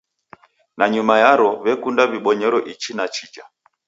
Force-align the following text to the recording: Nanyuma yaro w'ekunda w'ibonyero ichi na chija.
Nanyuma 0.77 1.13
yaro 1.23 1.49
w'ekunda 1.63 2.03
w'ibonyero 2.09 2.57
ichi 2.73 2.91
na 2.97 3.05
chija. 3.13 3.43